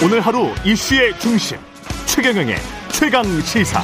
[0.00, 1.58] 오늘 하루 이슈의 중심
[2.06, 2.54] 최경영의
[2.92, 3.80] 최강 시사.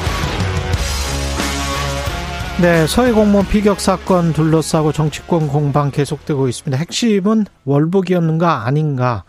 [2.63, 6.79] 네, 서해 공무원 피격 사건 둘러싸고 정치권 공방 계속되고 있습니다.
[6.79, 9.25] 핵심은 월북이었는가 아닌가.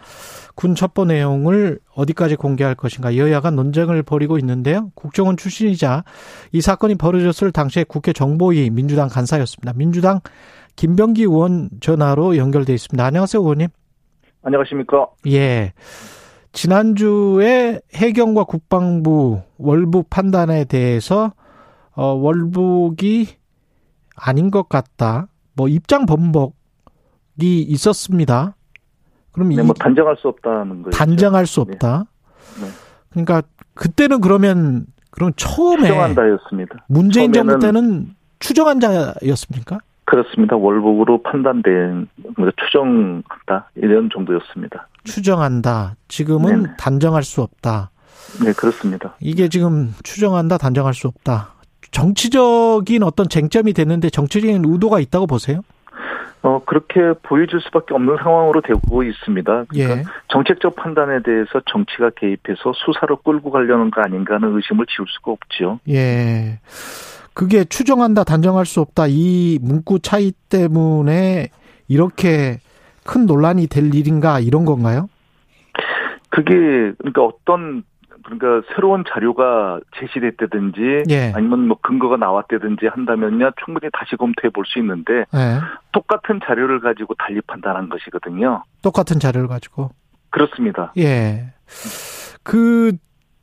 [0.54, 4.92] 군 첩보 내용을 어디까지 공개할 것인가 여야가 논쟁을 벌이고 있는데요.
[4.94, 6.04] 국정원 출신이자
[6.52, 9.74] 이 사건이 벌어졌을 당시에 국회 정보위 민주당 간사였습니다.
[9.74, 10.20] 민주당
[10.76, 13.04] 김병기 의원 전화로 연결돼 있습니다.
[13.04, 13.70] 안녕하세요, 의원님.
[14.44, 15.08] 안녕하십니까?
[15.30, 15.74] 예.
[16.56, 21.34] 지난주에 해경과 국방부 월북 판단에 대해서
[21.94, 23.28] 어, 월북이
[24.16, 25.28] 아닌 것 같다.
[25.54, 26.54] 뭐 입장 번복이
[27.42, 28.56] 있었습니다.
[29.34, 30.98] 그럼 네, 뭐 단정할 수 없다는 거죠.
[30.98, 32.06] 단정할 수 없다.
[32.62, 32.66] 네.
[32.66, 32.72] 네.
[33.10, 33.42] 그러니까
[33.74, 36.86] 그때는 그러면 그럼 처음에 추정한다였습니다.
[36.88, 39.80] 문재인 정부 때는 추정한 자였습니까?
[40.06, 40.56] 그렇습니다.
[40.56, 42.08] 월북으로 판단된
[42.64, 44.88] 추정한다 이런 정도였습니다.
[45.06, 45.96] 추정한다.
[46.08, 46.76] 지금은 네네.
[46.78, 47.92] 단정할 수 없다.
[48.44, 49.16] 네, 그렇습니다.
[49.20, 51.54] 이게 지금 추정한다, 단정할 수 없다.
[51.92, 55.62] 정치적인 어떤 쟁점이 됐는데 정치적인 의도가 있다고 보세요?
[56.42, 59.66] 어, 그렇게 보여줄 수밖에 없는 상황으로 되고 있습니다.
[59.68, 60.04] 그러니까 예.
[60.28, 65.80] 정책적 판단에 대해서 정치가 개입해서 수사로 끌고 가려는 거 아닌가 하는 의심을 지울 수가 없죠.
[65.90, 66.60] 예.
[67.34, 69.08] 그게 추정한다, 단정할 수 없다.
[69.08, 71.50] 이 문구 차이 때문에
[71.88, 72.60] 이렇게
[73.06, 75.08] 큰 논란이 될 일인가 이런 건가요?
[76.30, 76.52] 그게
[76.98, 77.84] 그러니까 어떤
[78.24, 81.32] 그러니까 새로운 자료가 제시됐다든지 예.
[81.36, 85.60] 아니면 뭐 근거가 나왔다든지 한다면요 충분히 다시 검토해 볼 수 있는데 예.
[85.92, 88.64] 똑같은 자료를 가지고 달리 판단한 것이거든요.
[88.82, 89.92] 똑같은 자료를 가지고
[90.32, 90.92] 그렇습니다.
[90.98, 91.54] 예.
[92.44, 92.94] 그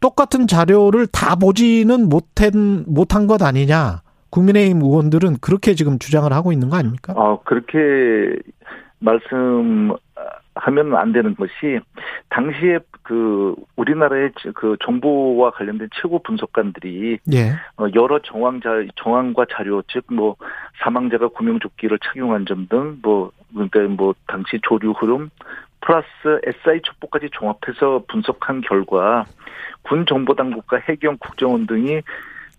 [0.01, 4.03] 똑같은 자료를 다 보지는 못한 못한 것 아니냐?
[4.31, 7.13] 국민의힘 의원들은 그렇게 지금 주장을 하고 있는 거 아닙니까?
[7.17, 8.37] 어 그렇게
[9.03, 9.99] 말씀하면
[10.97, 11.81] 안 되는 것이
[12.31, 17.51] 당시에 그 우리나라의 그 정보와 관련된 최고 분석관들이 예.
[17.77, 20.37] 어, 여러 정황자 정황과 자료 즉 뭐
[20.83, 25.31] 사망자가 구명조끼를 착용한 점 등 뭐 그러니까 뭐 당시 조류 흐름
[25.81, 26.07] 플러스
[26.45, 29.25] SI 첩보까지 종합해서 분석한 결과
[29.83, 32.03] 군 정보당국과 해경 국정원 등이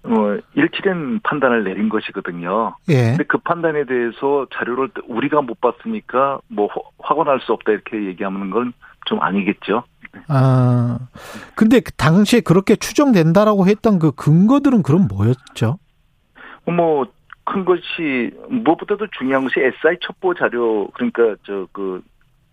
[0.03, 2.75] 어, 일치된 판단을 내린 것이거든요.
[2.89, 3.11] 예.
[3.11, 6.67] 근데 그 판단에 대해서 자료를 우리가 못 봤으니까 뭐
[6.99, 8.73] 확언할 수 없다 이렇게 얘기하는 건
[9.05, 9.83] 좀 아니겠죠.
[10.27, 10.99] 아,
[11.55, 15.79] 근데 그 당시에 그렇게 추정된다라고 했던 그 근거들은 그럼 뭐였죠?
[16.65, 17.05] 뭐,
[17.45, 22.01] 큰 것이, 무엇보다도 중요한 것이 SI 첩보 자료, 그러니까 저, 그,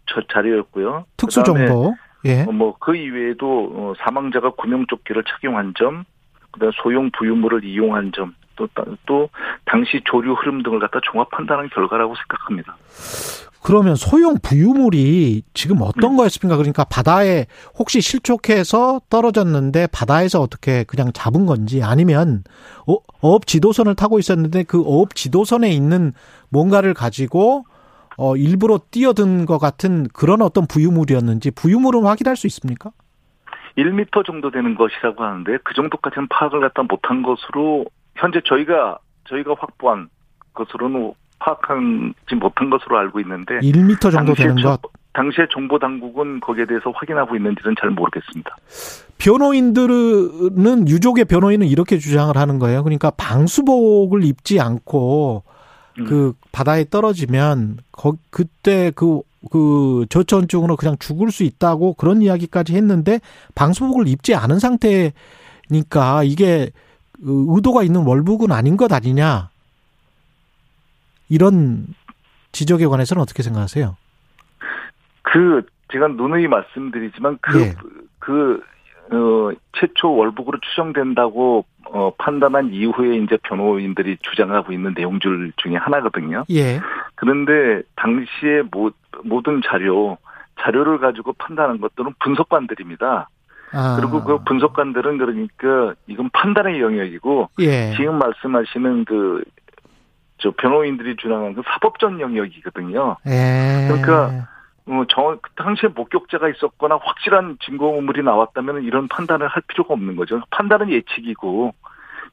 [0.07, 1.05] 저 자료였고요.
[1.17, 1.95] 특수정보.
[2.25, 2.45] 예.
[2.45, 6.05] 뭐, 그 이외에도 어, 사망자가 구명조끼를 착용한 점,
[6.51, 8.69] 그 다음 소형 부유물을 이용한 점, 또,
[9.07, 9.29] 또,
[9.65, 12.77] 당시 조류 흐름 등을 갖다 종합 판단한 결과라고 생각합니다.
[13.63, 16.17] 그러면 소형 부유물이 지금 어떤 음.
[16.17, 16.57] 거였습니까?
[16.57, 17.47] 그러니까 바다에
[17.79, 22.43] 혹시 실족해서 떨어졌는데 바다에서 어떻게 그냥 잡은 건지 아니면
[22.87, 26.15] 어, 어업 지도선을 타고 있었는데 그 어업 지도선에 있는
[26.49, 27.65] 뭔가를 가지고
[28.17, 32.93] 어 일부러 뛰어든 것 같은 그런 어떤 부유물이었는지 부유물은 확인할 수 있습니까?
[33.77, 37.87] 1미터 정도 되는 것이라고 하는데 그 정도까지는 파악을 갖다 못한 것으로
[38.17, 38.99] 현재 저희가
[39.29, 40.09] 저희가 확보한
[40.55, 44.81] 것으로는 파악하지 못한 것으로 알고 있는데 1미터 정도 되는 것.
[45.13, 48.57] 당시에 정보 당국은 거기에 대해서 확인하고 있는지는 잘 모르겠습니다.
[49.19, 52.85] 변호인들은 유족의 변호인은 이렇게 주장을 하는 거예요.
[52.85, 55.43] 그러니까 방수복을 입지 않고
[55.97, 56.33] 그 음.
[56.53, 59.21] 바다에 떨어지면 거, 그때 그,
[59.51, 63.21] 그 저천증으로 그냥 죽을 수 있다고 그런 이야기까지 했는데
[63.55, 66.71] 방수복을 입지 않은 상태니까 이게
[67.23, 69.51] 의도가 있는 월북은 아닌 것 아니냐.
[71.29, 71.87] 이런
[72.53, 73.97] 지적에 관해서는 어떻게 생각하세요?
[75.23, 75.63] 그
[75.93, 77.75] 제가 누누이 말씀드리지만 그 예.
[78.19, 78.61] 그
[79.13, 86.45] 어, 최초 월북으로 추정된다고 어, 판단한 이후에 이제 변호인들이 주장하고 있는 내용들 중에 하나거든요.
[86.51, 86.81] 예.
[87.17, 88.91] 그런데 당시에 모,
[89.25, 90.19] 모든 자료
[90.61, 93.29] 자료를 가지고 판단한 것들은 분석관들입니다.
[93.73, 93.97] 아.
[93.99, 97.93] 그리고 그 분석관들은 그러니까 이건 판단의 영역이고 예.
[97.97, 99.43] 지금 말씀하시는 그
[100.41, 103.17] 저 변호인들이 주장하는 그 사법적 영역이거든요.
[103.27, 103.89] 예.
[103.89, 104.49] 그러니까
[104.91, 110.41] 어, 저 당시에 목격자가 있었거나 확실한 증거물이 나왔다면 이런 판단을 할 필요가 없는 거죠.
[110.51, 111.73] 판단은 예측이고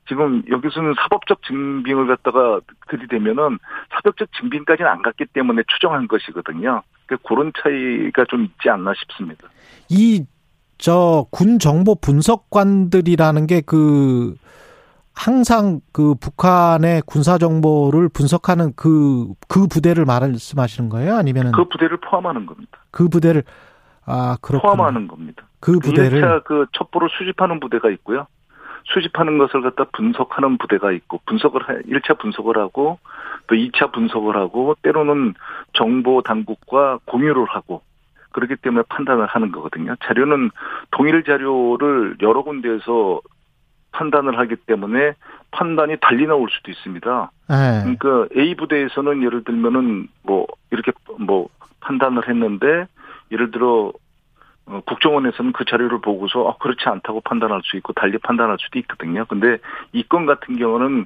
[0.07, 2.59] 지금 여기서는 사법적 증빙을 갖다가
[2.89, 3.59] 들이대면은
[3.91, 6.81] 사법적 증빙까지는 안 갔기 때문에 추정한 것이거든요.
[7.05, 9.47] 그러니까 그런 차이가 좀 있지 않나 싶습니다.
[9.89, 10.25] 이
[10.77, 14.35] 저 군 정보 분석관들이라는 게 그
[15.17, 21.15] 항상 그 북한의 군사 정보를 분석하는 그, 그 부대를 말씀하시는 거예요?
[21.15, 21.53] 아니면은?
[21.53, 22.77] 그 부대를 포함하는 겁니다.
[22.91, 23.43] 그 부대를,
[24.05, 25.43] 아, 그렇 포함하는 겁니다.
[25.59, 28.27] 그 부대를 1차 그 첩보를 수집하는 부대가 있고요.
[28.93, 32.99] 수집하는 것을 갖다 분석하는 부대가 있고 분석을 1차 분석을 하고
[33.47, 35.33] 또 2차 분석을 하고 때로는
[35.73, 37.81] 정보 당국과 공유를 하고
[38.31, 39.95] 그렇기 때문에 판단을 하는 거거든요.
[40.05, 40.51] 자료는
[40.91, 43.19] 동일 자료를 여러 군데에서
[43.97, 45.13] 판단을 하기 때문에
[45.51, 47.31] 판단이 달리 나올 수도 있습니다.
[47.49, 47.95] 네.
[47.97, 51.49] 그러니까 A 부대에서는 예를 들면은 뭐 이렇게 뭐
[51.79, 52.85] 판단을 했는데
[53.31, 53.91] 예를 들어
[54.67, 59.25] 어, 국정원에서는 그 자료를 보고서 아, 그렇지 않다고 판단할 수 있고 달리 판단할 수도 있거든요.
[59.25, 59.57] 근데
[59.93, 61.05] 이 건 같은 경우는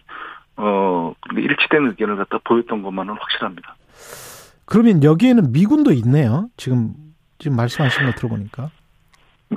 [0.57, 3.75] 어 일치된 의견을 갖다 보였던 것만은 확실합니다.
[4.65, 6.49] 그러면 여기에는 미군도 있네요.
[6.57, 6.93] 지금
[7.39, 8.69] 지금 말씀하신 거 들어보니까.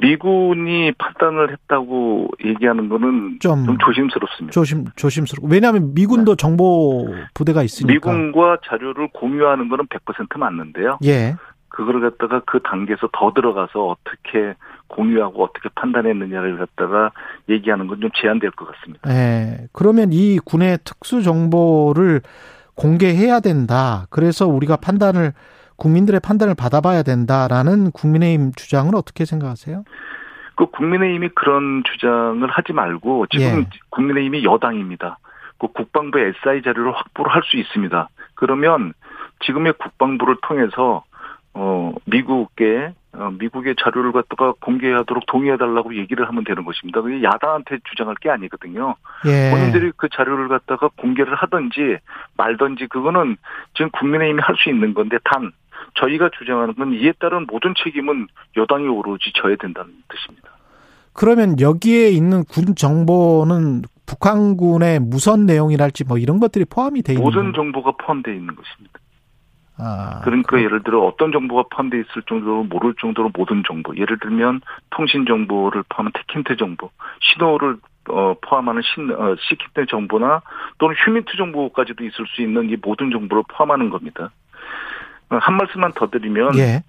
[0.00, 4.52] 미군이 판단을 했다고 얘기하는 거는 좀, 좀 조심스럽습니다.
[4.52, 7.92] 조심 조심스럽고 왜냐하면 미군도 정보 부대가 있으니까.
[7.94, 10.98] 미군과 자료를 공유하는 거는 100% 맞는데요.
[11.04, 11.36] 예.
[11.68, 14.54] 그걸 갖다가 그 단계에서 더 들어가서 어떻게
[14.88, 17.10] 공유하고 어떻게 판단했느냐를 갖다가
[17.48, 19.10] 얘기하는 건 좀 제한될 것 같습니다.
[19.10, 19.66] 예.
[19.72, 22.20] 그러면 이 군의 특수 정보를
[22.74, 24.06] 공개해야 된다.
[24.10, 25.32] 그래서 우리가 판단을
[25.76, 29.84] 국민들의 판단을 받아봐야 된다라는 국민의힘 주장은 어떻게 생각하세요?
[30.56, 33.66] 그 국민의힘이 그런 주장을 하지 말고 지금 예.
[33.90, 35.18] 국민의힘이 여당입니다.
[35.58, 38.08] 그 국방부 SI 자료를 확보를 할 수 있습니다.
[38.34, 38.92] 그러면
[39.44, 41.04] 지금의 국방부를 통해서
[41.54, 47.00] 어 미국에 어, 미국의 자료를 갖다가 공개하도록 동의해달라고 얘기를 하면 되는 것입니다.
[47.00, 48.96] 그게 야당한테 주장할 게 아니거든요.
[49.26, 49.50] 예.
[49.52, 51.98] 본인들이 그 자료를 갖다가 공개를 하든지
[52.36, 53.36] 말든지 그거는
[53.74, 55.52] 지금 국민의힘이 할 수 있는 건데 단
[55.94, 58.26] 저희가 주장하는 건 이에 따른 모든 책임은
[58.56, 60.50] 여당이 오로지 져야 된다는 뜻입니다.
[61.12, 67.52] 그러면 여기에 있는 군 정보는 북한군의 무선 내용이랄지 뭐 이런 것들이 포함이 돼 있는 모든?
[67.52, 68.98] 정보가 포함되어 있는 것입니다.
[69.76, 73.96] 아, 그러니까 예를 들어 어떤 정보가 포함되어 있을 정도로 모를 정도로 모든 정보.
[73.96, 74.60] 예를 들면
[74.90, 76.90] 통신 정보를 포함한 테킨트 정보,
[77.20, 77.78] 신호를
[78.10, 80.42] 어, 포함하는 신, 어, 시킨트 정보나
[80.78, 84.30] 또는 휴민트 정보까지도 있을 수 있는 이 모든 정보를 포함하는 겁니다.
[85.34, 86.82] 어, 한 말씀만 더 드리면 예.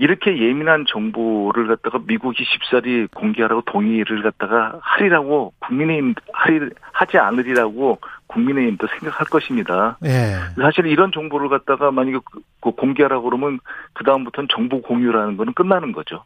[0.00, 6.60] 이렇게 예민한 정보를 갖다가 미국이 쉽사리 공개하라고 동의를 갖다가 하리라고 국민의힘 하리
[6.92, 7.98] 하지 않으리라고
[8.28, 9.98] 국민의힘도 생각할 것입니다.
[10.04, 10.36] 예.
[10.60, 13.58] 사실 이런 정보를 갖다가 만약에 그- 그 공개하라고 그러면
[13.92, 16.22] 그 다음부터는 정보 공유라는 거는 끝나는 거죠.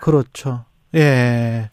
[0.00, 0.64] 그렇죠.
[0.94, 1.68] 예.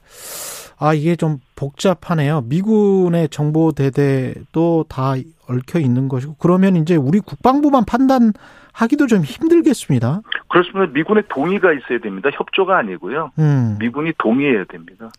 [0.80, 2.42] 아, 이게 좀 복잡하네요.
[2.42, 5.13] 미군의 정보 대대도 다
[5.50, 8.34] 얽혀 있는 것이고 그러면 이제 우리 국방부만 판단
[8.77, 10.21] 하기도 좀 힘들겠습니다.
[10.50, 10.91] 그렇습니다.
[10.94, 12.29] 미군의 동의가 있어야 됩니다.
[12.31, 13.31] 협조가 아니고요.
[13.39, 13.77] 음.
[13.79, 15.09] 미군이 동의해야 됩니다.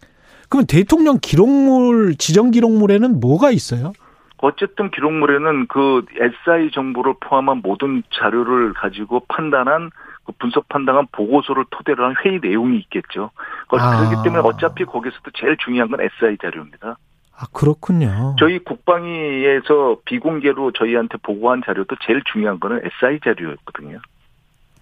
[0.49, 3.93] 그럼 대통령 기록물 지정 기록물에는 뭐가 있어요?
[4.39, 9.91] 어쨌든 기록물에는 그 SI 정보를 포함한 모든 자료를 가지고 판단한
[10.25, 13.31] 그 분석 판단한 보고서를 토대로 한 회의 내용이 있겠죠.
[13.69, 13.99] 그- 아.
[14.09, 16.97] 그렇기 때문에 어차피 거기서도 제일 중요한 건 SI 자료입니다.
[17.41, 18.35] 아, 그렇군요.
[18.39, 23.99] 저희 국방위에서 비공개로 저희한테 보고한 자료도 제일 중요한 거는 SI 자료였거든요.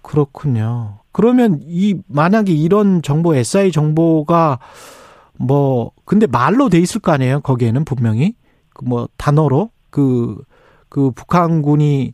[0.01, 0.99] 그렇군요.
[1.11, 4.59] 그러면 이 만약에 이런 정보 SI 정보가
[5.39, 7.41] 뭐 근데 말로 돼 있을 거 아니에요?
[7.41, 8.33] 거기에는 분명히
[8.73, 12.13] 그 뭐 단어로 그그 북한군이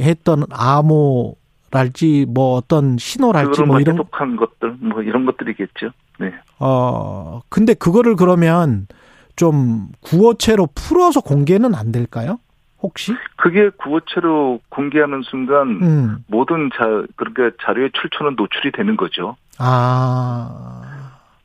[0.00, 5.90] 했던 암호랄지 뭐 어떤 신호랄지 뭐뭐 이런 해독한 것들 뭐 이런 것들이겠죠.
[6.18, 6.32] 네.
[6.58, 8.86] 어 근데 그거를 그러면
[9.42, 12.38] 좀 구어체로 풀어서 공개는 안 될까요?
[12.80, 13.12] 혹시?
[13.34, 16.24] 그게 구호체로 공개하는 순간 음.
[16.28, 16.84] 모든 자
[17.16, 19.34] 그러니까 자료의 출처는 노출이 되는 거죠.
[19.58, 20.82] 아.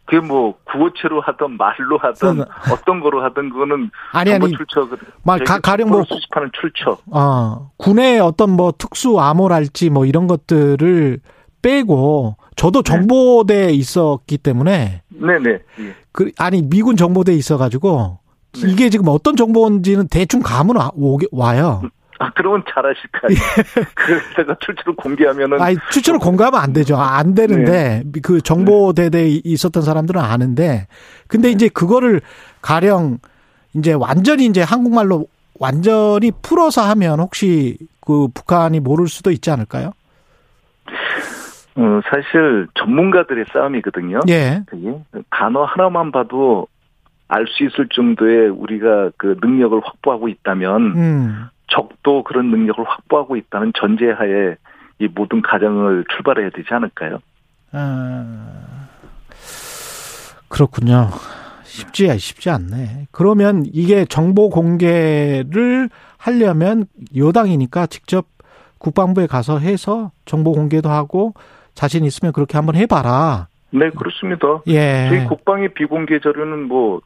[0.05, 4.87] 그게 뭐 구호체로 하든 말로 하든 어떤 거로 하든 그거는 아니 아니 출처
[5.23, 11.19] 막 가- 가령 뭐 수집하는 출처 어, 군의 어떤 뭐 특수 암호랄지 뭐 이런 것들을
[11.63, 15.95] 빼고 저도 정보대에 있었기 때문에 네네 예.
[16.11, 18.19] 그 아니 미군 정보대에 있어가지고
[18.53, 18.71] 네.
[18.71, 21.81] 이게 지금 어떤 정보인지는 대충 감은 와, 오게- 와요.
[22.19, 23.39] 아 그러면 잘하실 거예요.
[24.35, 25.63] 그래서 출처를 공개하면은 예.
[25.63, 26.97] 아니 추천을 공개하면 안 되죠.
[26.97, 28.19] 아, 안 되는데 네.
[28.21, 30.87] 그 정보대대에 있었던 사람들은 아는데
[31.27, 32.21] 근데 이제 그거를
[32.61, 33.19] 가령
[33.75, 35.27] 이제 완전히 이제 한국말로
[35.59, 39.91] 완전히 풀어서 하면 혹시 그 북한이 모를 수도 있지 않을까요?
[41.77, 44.21] 어, 사실 전문가들의 싸움이거든요.
[44.29, 44.63] 예.
[45.29, 46.67] 단어 하나만 봐도
[47.27, 51.45] 알 수 있을 정도의 우리가 그 능력을 확보하고 있다면 음.
[51.67, 54.55] 적도 그런 능력을 확보하고 있다는 전제하에
[54.99, 57.19] 이 모든 가정을 출발해야 되지 않을까요?
[57.73, 58.87] 아,
[60.47, 61.09] 그렇군요.
[61.63, 63.07] 쉽지, 쉽지 않네.
[63.11, 68.25] 그러면 이게 정보 공개를 하려면 여당이니까 직접
[68.79, 71.33] 국방부에 가서 해서 정보 공개도 하고
[71.77, 73.47] 자신 있으면 그렇게 한번 해봐라.
[73.69, 74.47] 네, 그렇습니다.
[74.67, 75.07] 예.
[75.09, 76.99] 저희 국방의 비공개 자료는 뭐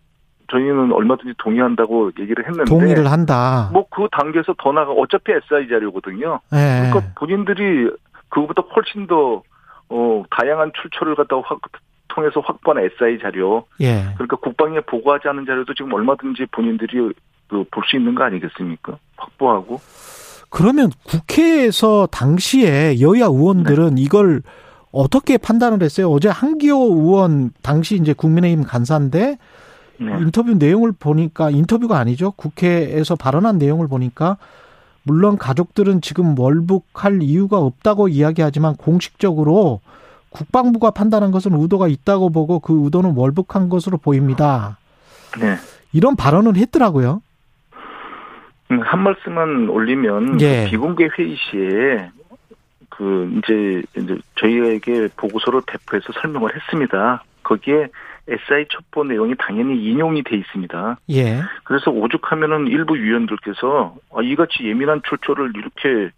[0.49, 3.69] 저희는 얼마든지 동의한다고 얘기를 했는데 동의를 한다.
[3.73, 6.39] 뭐 그 단계에서 더 나가 어차피 SI 자료거든요.
[6.53, 6.89] 예.
[6.89, 7.91] 그러니까 본인들이
[8.29, 9.43] 그거보다 훨씬 더
[9.89, 11.59] 어, 다양한 출처를 갖다가 확,
[12.07, 14.03] 통해서 확보한 SI 자료 예.
[14.15, 17.11] 그러니까 국방에 보고하지 않은 자료도 지금 얼마든지 본인들이
[17.49, 18.97] 그 볼 수 있는 거 아니겠습니까?
[19.17, 19.81] 확보하고
[20.51, 24.01] 그러면 국회에서 당시에 여야 의원들은 네.
[24.01, 24.43] 이걸
[24.91, 26.11] 어떻게 판단을 했어요?
[26.11, 29.37] 어제 한기호 의원 당시 이제 국민의힘 간사인데
[29.99, 30.11] 네.
[30.19, 32.31] 인터뷰 내용을 보니까 인터뷰가 아니죠.
[32.31, 34.37] 국회에서 발언한 내용을 보니까
[35.03, 39.79] 물론 가족들은 지금 월북할 이유가 없다고 이야기하지만 공식적으로
[40.31, 44.77] 국방부가 판단한 것은 의도가 있다고 보고 그 의도는 월북한 것으로 보입니다.
[45.39, 45.55] 네.
[45.93, 47.21] 이런 발언을 했더라고요.
[48.71, 50.63] 음, 한 말씀만 올리면 예.
[50.65, 52.09] 그 비공개 회의 시에
[52.89, 57.23] 그 이제 이제 저희에게 보고서를 배포해서 설명을 했습니다.
[57.43, 57.87] 거기에
[58.27, 60.97] SI 첩보 내용이 당연히 인용이 돼 있습니다.
[61.09, 61.41] 예.
[61.63, 66.11] 그래서 오죽하면은 일부 위원들께서 아, 이같이 예민한 출처를 이렇게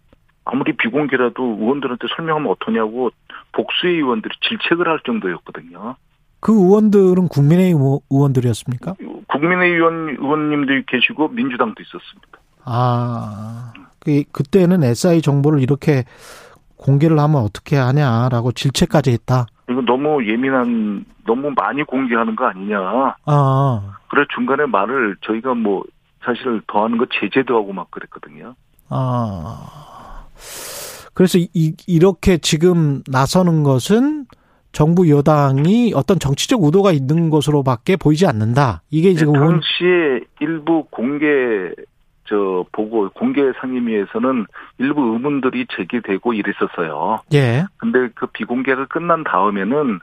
[0.44, 3.10] 아무리 비공개라도 의원들한테 설명하면 어떠냐고
[3.52, 5.96] 복수의 의원들이 질책을 할 정도였거든요.
[6.40, 8.94] 그 의원들은 국민의힘 의원- 의원들이었습니까?
[9.28, 12.38] 국민의 의원 의원님도 계시고 민주당도 있었습니다.
[12.64, 16.04] 아, 그, 그때는 SI 정보를 이렇게
[16.76, 19.46] 공개를 하면 어떻게 하냐라고 질책까지 했다.
[19.70, 22.78] 이거 너무 예민한 너무 많이 공개하는 거 아니냐.
[23.24, 25.84] 아, 그래 중간에 말을 저희가 뭐
[26.22, 28.54] 사실 더하는 거 제재도 하고 막 그랬거든요.
[28.88, 30.24] 아.
[31.14, 34.26] 그래서 이, 이렇게 지금 나서는 것은
[34.72, 38.82] 정부 여당이 어떤 정치적 의도가 있는 것으로밖에 보이지 않는다.
[38.90, 41.26] 이게 지금 의원, 당시에 일부 공개
[42.24, 44.46] 저 보고 공개 상임위에서는
[44.78, 47.20] 일부 의문들이 제기되고 이랬었어요.
[47.34, 50.00] 예, 근데 그 비공개가 끝난 다음에는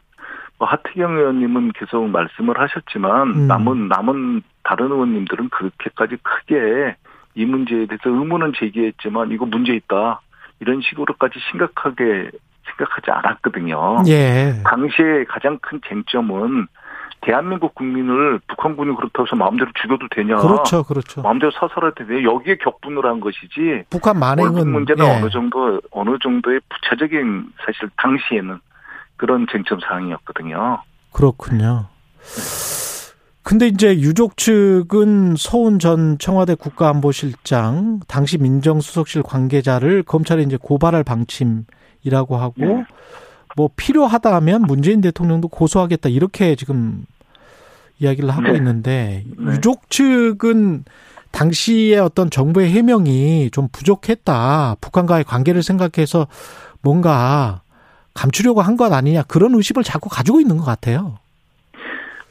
[0.59, 3.47] 뭐 하태경 의원님은 계속 말씀을 하셨지만 음.
[3.47, 6.95] 남은 남은 다른 의원님들은 그렇게까지 크게
[7.33, 10.21] 이 문제에 대해서 의문은 제기했지만 이거 문제 있다
[10.59, 12.29] 이런 식으로까지 심각하게
[12.65, 14.03] 생각하지 않았거든요.
[14.07, 16.67] 예, 당시에 가장 큰 쟁점은
[17.21, 20.37] 대한민국 국민을 북한군이 그렇다고 해서 마음대로 죽여도 되냐.
[20.37, 21.21] 그렇죠, 그렇죠.
[21.21, 22.23] 마음대로 사살해도 돼.
[22.23, 23.85] 여기에 격분을 한 것이지.
[23.89, 25.09] 북한 만행은 문제는 예.
[25.09, 28.59] 어느 정도 어느 정도의 부차적인 사실 당시에는
[29.17, 30.81] 그런 쟁점 사항이었거든요.
[31.13, 31.85] 그렇군요.
[33.43, 42.37] 근데 이제 유족 측은 서훈 전 청와대 국가안보실장 당시 민정수석실 관계자를 검찰에 이제 고발할 방침이라고
[42.37, 42.85] 하고 네.
[43.55, 47.05] 뭐 필요하다면 문재인 대통령도 고소하겠다 이렇게 지금
[48.00, 48.55] 이야기를 하고 네.
[48.55, 49.51] 있는데 네.
[49.53, 50.84] 유족 측은
[51.31, 54.75] 당시의 어떤 정부의 해명이 좀 부족했다.
[54.81, 56.27] 북한과의 관계를 생각해서
[56.81, 57.62] 뭔가
[58.13, 61.20] 감추려고 한 것 아니냐 그런 의심을 자꾸 가지고 있는 것 같아요.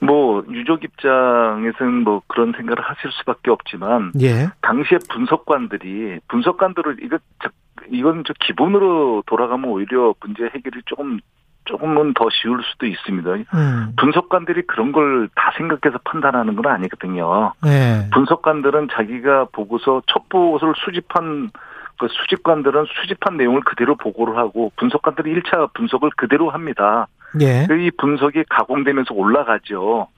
[0.03, 4.49] 뭐 유족 입장에서는 뭐 그런 생각을 하실 수밖에 없지만 예.
[4.63, 7.51] 당시에 분석관들이 분석관들을 이거 자-
[7.91, 11.21] 이건 저 기본으로 돌아가면 오히려 문제 해결이 조금
[11.67, 13.31] 조금은 더 쉬울 수도 있습니다.
[13.55, 13.93] 음.
[13.97, 17.53] 분석관들이 그런 걸 다 생각해서 판단하는 건 아니거든요.
[17.63, 18.09] 네.
[18.13, 21.51] 분석관들은 자기가 보고서 첩보를 수집한
[21.99, 27.07] 그 수집관들은 수집한 내용을 그대로 보고를 하고 분석관들이 1차 분석을 그대로 합니다.
[27.41, 27.67] 예.
[27.69, 30.09] 그이 분석이 가공되면서 올라가죠.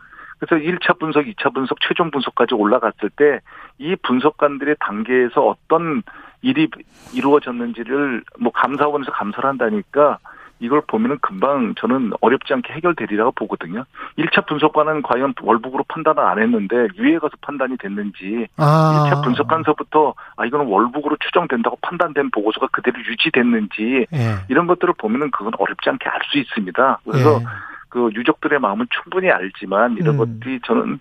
[0.45, 3.39] 그래서 1차 분석, 2차 분석, 최종 분석까지 올라갔을 때
[3.79, 6.03] 이 분석관들의 단계에서 어떤
[6.41, 6.69] 일이
[7.15, 10.19] 이루어졌는지를 뭐 감사원에서 감사를 한다니까
[10.61, 13.85] 이걸 보면은 금방 저는 어렵지 않게 해결되리라고 보거든요.
[14.17, 19.11] 1차 분석관은 과연 월북으로 판단을 안 했는데 유에 가서 판단이 됐는지 아.
[19.11, 24.35] 1차 분석관서부터 아 이거는 월북으로 추정된다고 판단된 보고서가 그대로 유지됐는지 예.
[24.49, 27.01] 이런 것들을 보면은 그건 어렵지 않게 알 수 있습니다.
[27.05, 27.45] 그래서 예.
[27.93, 30.19] 그 유족들의 마음은 충분히 알지만 이런 음.
[30.19, 30.99] 것들이 저는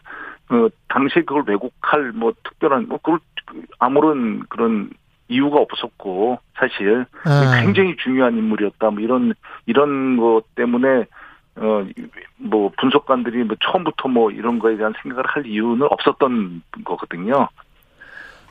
[0.48, 3.20] 그 당시에 그걸 왜곡할 뭐 특별한 뭐 그걸
[3.80, 4.90] 아무런 그런
[5.30, 7.62] 이유가 없었고 사실 아.
[7.62, 9.34] 굉장히 중요한 인물이었다 뭐 이런
[9.68, 11.06] 이런 것 때문에
[11.56, 17.48] 어뭐 분석관들이 뭐 처음부터 뭐 이런 거에 대한 생각을 할 이유는 없었던 거거든요.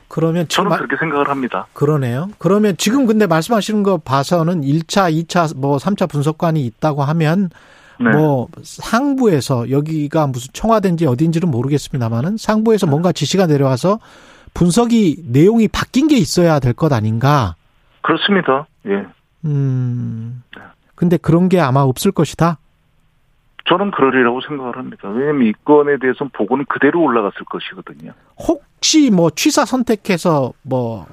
[0.07, 1.67] 그러면 저는 마- 그렇게 생각을 합니다.
[1.73, 2.29] 그러네요.
[2.39, 7.51] 그러면 지금 근데 말씀하시는 거 봐서는 1차, 2차, 뭐 3차 분석관이 있다고 하면
[7.99, 8.09] 네.
[8.09, 13.99] 뭐 상부에서 여기가 무슨 청와대인지 어딘지는 모르겠습니다만은 상부에서 뭔가 지시가 내려와서
[14.53, 17.55] 분석이 내용이 바뀐 게 있어야 될 것 아닌가.
[18.01, 18.65] 그렇습니다.
[18.87, 19.05] 예.
[19.45, 20.43] 음.
[20.95, 22.57] 근데 그런 게 아마 없을 것이다.
[23.65, 25.07] 저는 그러리라고 생각을 합니다.
[25.09, 28.11] 왜냐면 이 건에 대해서는 보고는 그대로 올라갔을 것이거든요.
[28.37, 31.05] 혹시 뭐 취사 선택해서 뭐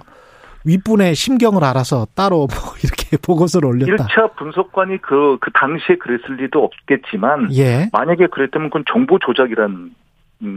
[0.68, 4.06] 윗분의 심경을 알아서 따로 뭐 이렇게 보고서를 올렸다.
[4.06, 7.88] 1차 분석관이 그, 그 당시에 그랬을 리도 없겠지만 예.
[7.92, 9.94] 만약에 그랬다면 그건 정보 조작이라는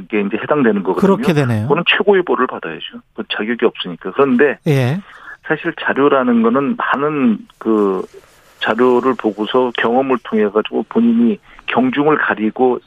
[0.10, 1.16] 게 이제 해당되는 거거든요.
[1.16, 1.64] 그렇게 되네요.
[1.64, 3.02] 그거는 최고의 벌을 받아야죠.
[3.16, 4.12] 그 자격이 없으니까.
[4.12, 5.00] 그런데 예.
[5.48, 8.04] 사실 자료라는 거는 많은 그
[8.60, 12.80] 자료를 보고서 경험을 통해 가지고 본인이 경중을 가리고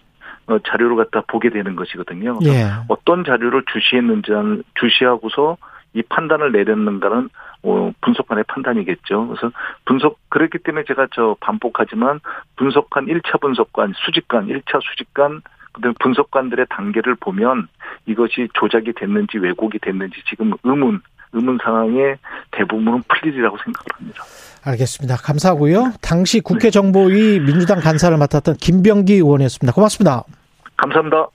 [0.47, 2.39] 어, 자료를 갖다 보게 되는 것이거든요.
[2.45, 2.67] 예.
[2.89, 4.31] 어떤 자료를 주시했는지
[4.75, 5.57] 주시하고서
[5.95, 7.31] 이 판단을 내렸는가는
[7.63, 9.29] 어, 분석관의 판단이겠죠.
[9.29, 9.51] 그래서
[9.87, 12.21] 분석 그렇기 때문에 제가 저 반복하지만
[12.57, 15.41] 분석관 1차 분석관, 수직관, 1차 수직관
[15.73, 17.69] 그다음에 분석관들의 단계를 보면
[18.07, 21.01] 이것이 조작이 됐는지 왜곡이 됐는지 지금 의문
[21.33, 22.17] 의문 상황에
[22.53, 24.23] 대부분은 풀리리라고 생각을 합니다.
[24.65, 25.17] 알겠습니다.
[25.17, 25.93] 감사하고요.
[26.01, 29.75] 당시 국회 정보위 민주당 간사를 맡았던 김병기 의원이었습니다.
[29.75, 30.23] 고맙습니다.
[30.77, 31.29] 감사합니다.